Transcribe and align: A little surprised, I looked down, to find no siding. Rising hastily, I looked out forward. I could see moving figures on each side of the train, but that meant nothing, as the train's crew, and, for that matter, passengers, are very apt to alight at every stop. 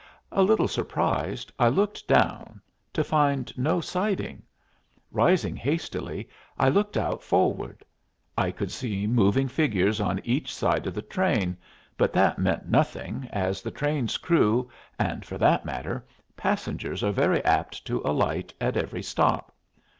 A 0.31 0.41
little 0.41 0.67
surprised, 0.67 1.51
I 1.59 1.67
looked 1.69 2.07
down, 2.07 2.59
to 2.91 3.03
find 3.03 3.55
no 3.55 3.79
siding. 3.81 4.41
Rising 5.11 5.55
hastily, 5.55 6.27
I 6.57 6.69
looked 6.69 6.97
out 6.97 7.21
forward. 7.21 7.85
I 8.35 8.49
could 8.49 8.71
see 8.71 9.05
moving 9.05 9.47
figures 9.47 10.01
on 10.01 10.19
each 10.23 10.55
side 10.55 10.87
of 10.87 10.95
the 10.95 11.03
train, 11.03 11.55
but 11.97 12.13
that 12.13 12.39
meant 12.39 12.67
nothing, 12.67 13.29
as 13.31 13.61
the 13.61 13.69
train's 13.69 14.17
crew, 14.17 14.71
and, 14.97 15.23
for 15.23 15.37
that 15.37 15.65
matter, 15.65 16.07
passengers, 16.35 17.03
are 17.03 17.11
very 17.11 17.45
apt 17.45 17.85
to 17.85 17.99
alight 18.03 18.55
at 18.59 18.75
every 18.77 19.03
stop. 19.03 19.53